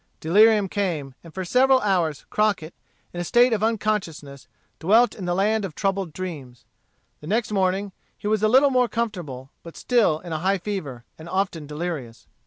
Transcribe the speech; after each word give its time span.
Delirium 0.19 0.67
came, 0.67 1.13
and 1.23 1.31
for 1.31 1.45
several 1.45 1.79
hours, 1.81 2.25
Crockett, 2.31 2.73
in 3.13 3.19
a 3.21 3.23
state 3.23 3.53
of 3.53 3.61
unconsciousness, 3.61 4.47
dwelt 4.79 5.13
in 5.13 5.25
the 5.25 5.35
land 5.35 5.63
of 5.63 5.75
troubled 5.75 6.11
dreams. 6.11 6.65
The 7.19 7.27
next 7.27 7.51
morning 7.51 7.91
he 8.17 8.25
was 8.25 8.41
a 8.41 8.47
little 8.49 8.71
more 8.71 8.87
comfortable, 8.89 9.51
but 9.61 9.77
still 9.77 10.19
in 10.21 10.33
a 10.33 10.39
high 10.39 10.57
fever, 10.57 11.03
and 11.19 11.29
often 11.29 11.67
delirious. 11.67 12.25